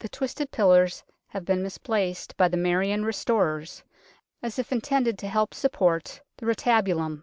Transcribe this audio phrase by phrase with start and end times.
[0.00, 3.84] The twisted pillars have been mis placed by the Marian restorers
[4.42, 7.22] as if intended to help support the retabulum.